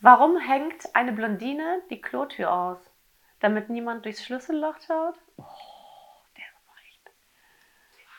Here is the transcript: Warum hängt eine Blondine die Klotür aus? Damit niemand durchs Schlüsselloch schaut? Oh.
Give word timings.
Warum 0.00 0.38
hängt 0.38 0.94
eine 0.94 1.12
Blondine 1.12 1.82
die 1.90 2.00
Klotür 2.00 2.52
aus? 2.52 2.78
Damit 3.40 3.70
niemand 3.70 4.04
durchs 4.04 4.24
Schlüsselloch 4.24 4.76
schaut? 4.86 5.14
Oh. 5.36 5.44